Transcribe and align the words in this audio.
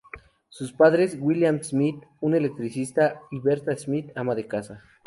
Sus 0.49 0.71
padres 0.73 1.15
William 1.19 1.61
Smyth, 1.61 2.01
un 2.21 2.33
electricista, 2.33 3.21
y 3.29 3.39
Bertha 3.39 3.77
Smith, 3.77 4.09
ama 4.15 4.33
de 4.33 4.47
casa. 4.47 4.81